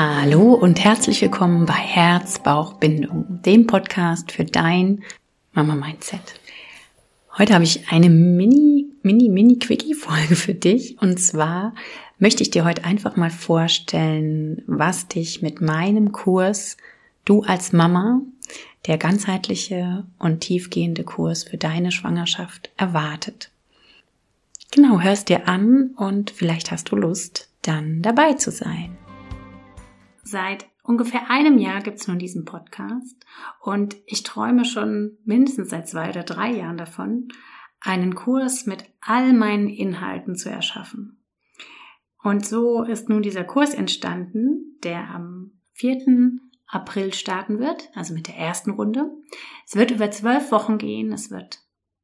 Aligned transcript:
und 0.00 0.82
herzlich 0.82 1.20
willkommen 1.20 1.66
bei 1.66 1.74
Herz, 1.74 2.38
Bauch, 2.38 2.72
Bindung, 2.74 3.42
dem 3.44 3.66
Podcast 3.66 4.32
für 4.32 4.46
dein 4.46 5.02
Mama-Mindset. 5.52 6.22
Heute 7.36 7.52
habe 7.52 7.64
ich 7.64 7.90
eine 7.90 8.08
Mini, 8.08 8.86
Mini, 9.02 9.28
Mini 9.28 9.58
Quickie-Folge 9.58 10.36
für 10.36 10.54
dich. 10.54 10.96
Und 11.02 11.20
zwar 11.20 11.74
möchte 12.18 12.42
ich 12.42 12.50
dir 12.50 12.64
heute 12.64 12.84
einfach 12.84 13.16
mal 13.16 13.28
vorstellen, 13.28 14.62
was 14.66 15.06
dich 15.08 15.42
mit 15.42 15.60
meinem 15.60 16.12
Kurs, 16.12 16.78
du 17.26 17.42
als 17.42 17.74
Mama, 17.74 18.22
der 18.86 18.96
ganzheitliche 18.96 20.06
und 20.18 20.40
tiefgehende 20.40 21.04
Kurs 21.04 21.44
für 21.44 21.58
deine 21.58 21.92
Schwangerschaft 21.92 22.70
erwartet. 22.78 23.50
Genau, 24.70 25.00
hörst 25.00 25.28
dir 25.28 25.46
an 25.46 25.90
und 25.96 26.30
vielleicht 26.30 26.70
hast 26.70 26.90
du 26.90 26.96
Lust, 26.96 27.50
dann 27.60 28.00
dabei 28.00 28.32
zu 28.32 28.50
sein. 28.50 28.96
Seit 30.30 30.68
ungefähr 30.84 31.28
einem 31.28 31.58
Jahr 31.58 31.80
gibt 31.80 31.98
es 31.98 32.06
nun 32.06 32.20
diesen 32.20 32.44
Podcast 32.44 33.16
und 33.60 33.96
ich 34.06 34.22
träume 34.22 34.64
schon 34.64 35.18
mindestens 35.24 35.70
seit 35.70 35.88
zwei 35.88 36.08
oder 36.08 36.22
drei 36.22 36.52
Jahren 36.52 36.76
davon, 36.76 37.26
einen 37.80 38.14
Kurs 38.14 38.64
mit 38.64 38.84
all 39.00 39.32
meinen 39.32 39.68
Inhalten 39.68 40.36
zu 40.36 40.48
erschaffen. 40.48 41.20
Und 42.22 42.46
so 42.46 42.84
ist 42.84 43.08
nun 43.08 43.22
dieser 43.22 43.42
Kurs 43.42 43.74
entstanden, 43.74 44.78
der 44.84 45.10
am 45.10 45.58
4. 45.72 46.38
April 46.68 47.12
starten 47.12 47.58
wird, 47.58 47.90
also 47.94 48.14
mit 48.14 48.28
der 48.28 48.36
ersten 48.36 48.70
Runde. 48.70 49.10
Es 49.66 49.74
wird 49.74 49.90
über 49.90 50.12
zwölf 50.12 50.52
Wochen 50.52 50.78
gehen. 50.78 51.12
Es 51.12 51.32
wird 51.32 51.58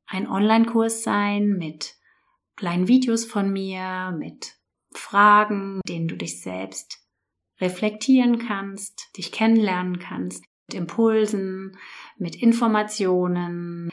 ein 0.06 0.28
Online-Kurs 0.28 1.04
sein 1.04 1.50
mit 1.50 1.94
kleinen 2.56 2.88
Videos 2.88 3.24
von 3.24 3.52
mir, 3.52 4.12
mit 4.18 4.56
Fragen, 4.90 5.80
denen 5.86 6.08
du 6.08 6.16
dich 6.16 6.42
selbst 6.42 7.05
reflektieren 7.60 8.38
kannst, 8.38 9.16
dich 9.16 9.32
kennenlernen 9.32 9.98
kannst, 9.98 10.44
mit 10.68 10.74
Impulsen, 10.74 11.76
mit 12.18 12.36
Informationen. 12.36 13.90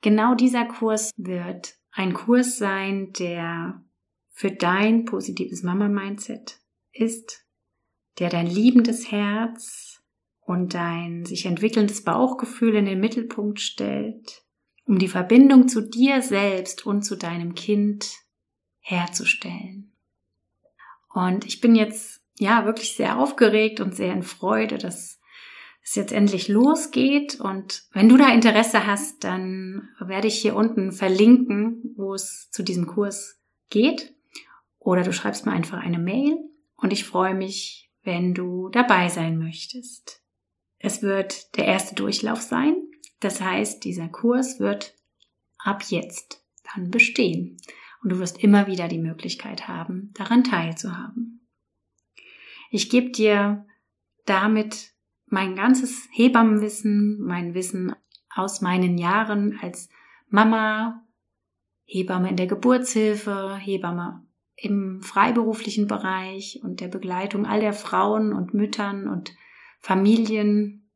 Genau 0.00 0.34
dieser 0.34 0.64
Kurs 0.64 1.10
wird 1.16 1.74
ein 1.92 2.14
Kurs 2.14 2.58
sein, 2.58 3.12
der 3.12 3.84
für 4.30 4.50
dein 4.50 5.04
positives 5.04 5.62
Mama-Mindset 5.62 6.58
ist, 6.92 7.46
der 8.18 8.30
dein 8.30 8.46
liebendes 8.46 9.10
Herz 9.12 10.02
und 10.40 10.74
dein 10.74 11.24
sich 11.24 11.46
entwickelndes 11.46 12.02
Bauchgefühl 12.02 12.74
in 12.74 12.86
den 12.86 13.00
Mittelpunkt 13.00 13.60
stellt, 13.60 14.42
um 14.84 14.98
die 14.98 15.08
Verbindung 15.08 15.68
zu 15.68 15.82
dir 15.82 16.22
selbst 16.22 16.84
und 16.84 17.02
zu 17.02 17.16
deinem 17.16 17.54
Kind 17.54 18.10
herzustellen. 18.80 19.92
Und 21.14 21.46
ich 21.46 21.60
bin 21.60 21.74
jetzt 21.74 22.21
ja 22.38 22.64
wirklich 22.64 22.96
sehr 22.96 23.18
aufgeregt 23.18 23.80
und 23.80 23.94
sehr 23.94 24.12
in 24.12 24.22
Freude, 24.22 24.78
dass 24.78 25.20
es 25.82 25.94
jetzt 25.94 26.12
endlich 26.12 26.48
losgeht. 26.48 27.40
Und 27.40 27.84
wenn 27.92 28.08
du 28.08 28.16
da 28.16 28.32
Interesse 28.32 28.86
hast, 28.86 29.24
dann 29.24 29.88
werde 30.00 30.28
ich 30.28 30.40
hier 30.40 30.56
unten 30.56 30.92
verlinken, 30.92 31.94
wo 31.96 32.14
es 32.14 32.50
zu 32.50 32.62
diesem 32.62 32.86
Kurs 32.86 33.40
geht. 33.70 34.14
Oder 34.78 35.02
du 35.02 35.12
schreibst 35.12 35.46
mir 35.46 35.52
einfach 35.52 35.78
eine 35.78 35.98
Mail 35.98 36.36
und 36.76 36.92
ich 36.92 37.04
freue 37.04 37.34
mich, 37.34 37.90
wenn 38.02 38.34
du 38.34 38.68
dabei 38.68 39.08
sein 39.08 39.38
möchtest. 39.38 40.20
Es 40.78 41.02
wird 41.02 41.56
der 41.56 41.66
erste 41.66 41.94
Durchlauf 41.94 42.40
sein. 42.40 42.74
Das 43.20 43.40
heißt, 43.40 43.84
dieser 43.84 44.08
Kurs 44.08 44.58
wird 44.58 44.94
ab 45.58 45.84
jetzt 45.88 46.44
dann 46.74 46.90
bestehen. 46.90 47.58
Und 48.02 48.10
du 48.10 48.18
wirst 48.18 48.42
immer 48.42 48.66
wieder 48.66 48.88
die 48.88 48.98
Möglichkeit 48.98 49.68
haben, 49.68 50.12
daran 50.14 50.42
teilzuhaben. 50.42 51.41
Ich 52.74 52.88
gebe 52.88 53.10
dir 53.10 53.66
damit 54.24 54.92
mein 55.26 55.54
ganzes 55.56 56.08
Hebammenwissen, 56.10 57.20
mein 57.20 57.52
Wissen 57.52 57.94
aus 58.34 58.62
meinen 58.62 58.96
Jahren 58.96 59.58
als 59.60 59.90
Mama, 60.30 61.04
Hebamme 61.84 62.30
in 62.30 62.36
der 62.36 62.46
Geburtshilfe, 62.46 63.56
Hebamme 63.56 64.26
im 64.56 65.02
freiberuflichen 65.02 65.86
Bereich 65.86 66.60
und 66.62 66.80
der 66.80 66.88
Begleitung 66.88 67.44
all 67.44 67.60
der 67.60 67.74
Frauen 67.74 68.32
und 68.32 68.54
Müttern 68.54 69.06
und 69.06 69.34
Familien. 69.78 70.88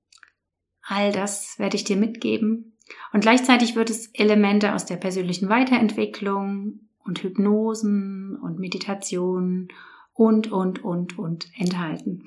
All 0.81 1.12
das 1.12 1.58
werde 1.58 1.76
ich 1.76 1.84
dir 1.84 1.98
mitgeben. 1.98 2.78
Und 3.12 3.20
gleichzeitig 3.20 3.76
wird 3.76 3.91
es 3.91 4.06
Elemente 4.14 4.72
aus 4.72 4.87
der 4.87 4.97
persönlichen 4.97 5.50
Weiterentwicklung 5.50 6.88
und 7.04 7.22
Hypnosen 7.22 8.38
und 8.41 8.58
Meditation 8.58 9.69
und, 10.16 10.50
und, 10.50 10.82
und, 10.82 11.19
und 11.19 11.49
enthalten. 11.56 12.25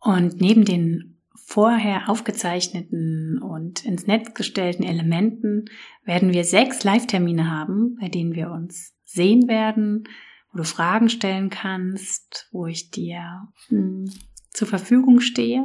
Und 0.00 0.40
neben 0.40 0.64
den 0.64 1.20
vorher 1.46 2.08
aufgezeichneten 2.08 3.40
und 3.40 3.84
ins 3.84 4.06
Netz 4.06 4.34
gestellten 4.34 4.82
Elementen 4.82 5.66
werden 6.04 6.32
wir 6.32 6.44
sechs 6.44 6.84
Live-Termine 6.84 7.50
haben, 7.50 7.96
bei 8.00 8.08
denen 8.08 8.34
wir 8.34 8.50
uns 8.50 8.94
sehen 9.04 9.48
werden, 9.48 10.04
wo 10.50 10.58
du 10.58 10.64
Fragen 10.64 11.08
stellen 11.08 11.50
kannst, 11.50 12.48
wo 12.52 12.66
ich 12.66 12.90
dir 12.90 13.48
hm, 13.68 14.10
zur 14.50 14.68
Verfügung 14.68 15.20
stehe. 15.20 15.64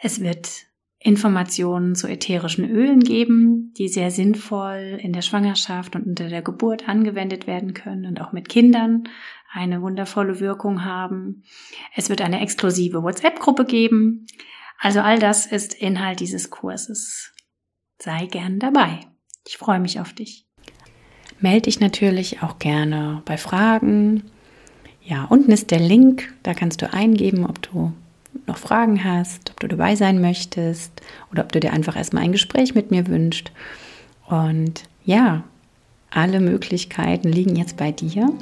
Es 0.00 0.20
wird 0.20 0.66
Informationen 1.06 1.94
zu 1.94 2.08
ätherischen 2.08 2.68
Ölen 2.68 3.00
geben, 3.00 3.74
die 3.76 3.88
sehr 3.88 4.10
sinnvoll 4.10 4.98
in 5.02 5.12
der 5.12 5.20
Schwangerschaft 5.20 5.94
und 5.94 6.06
unter 6.06 6.30
der 6.30 6.40
Geburt 6.40 6.88
angewendet 6.88 7.46
werden 7.46 7.74
können 7.74 8.06
und 8.06 8.22
auch 8.22 8.32
mit 8.32 8.48
Kindern 8.48 9.04
eine 9.52 9.82
wundervolle 9.82 10.40
Wirkung 10.40 10.82
haben. 10.82 11.42
Es 11.94 12.08
wird 12.08 12.22
eine 12.22 12.40
exklusive 12.40 13.02
WhatsApp-Gruppe 13.02 13.66
geben. 13.66 14.26
Also 14.78 15.00
all 15.00 15.18
das 15.18 15.44
ist 15.44 15.74
Inhalt 15.74 16.20
dieses 16.20 16.48
Kurses. 16.48 17.34
Sei 17.98 18.24
gern 18.24 18.58
dabei. 18.58 19.00
Ich 19.46 19.58
freue 19.58 19.80
mich 19.80 20.00
auf 20.00 20.14
dich. 20.14 20.46
Melde 21.38 21.62
dich 21.62 21.80
natürlich 21.80 22.42
auch 22.42 22.58
gerne 22.58 23.20
bei 23.26 23.36
Fragen. 23.36 24.22
Ja, 25.02 25.24
unten 25.24 25.52
ist 25.52 25.70
der 25.70 25.80
Link, 25.80 26.32
da 26.42 26.54
kannst 26.54 26.80
du 26.80 26.90
eingeben, 26.90 27.44
ob 27.44 27.60
du 27.60 27.92
noch 28.46 28.58
Fragen 28.58 29.04
hast, 29.04 29.50
ob 29.50 29.60
du 29.60 29.68
dabei 29.68 29.96
sein 29.96 30.20
möchtest 30.20 30.92
oder 31.32 31.42
ob 31.42 31.52
du 31.52 31.60
dir 31.60 31.72
einfach 31.72 31.96
erstmal 31.96 32.24
ein 32.24 32.32
Gespräch 32.32 32.74
mit 32.74 32.90
mir 32.90 33.06
wünschst. 33.06 33.52
Und 34.26 34.84
ja, 35.04 35.44
alle 36.10 36.40
Möglichkeiten 36.40 37.28
liegen 37.28 37.56
jetzt 37.56 37.76
bei 37.76 37.92
dir. 37.92 38.32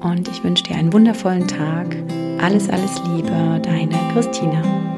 Und 0.00 0.28
ich 0.28 0.42
wünsche 0.44 0.64
dir 0.64 0.76
einen 0.76 0.92
wundervollen 0.92 1.46
Tag. 1.46 1.96
Alles, 2.40 2.68
alles 2.68 3.00
Liebe, 3.08 3.60
deine 3.62 3.96
Christina. 4.12 4.89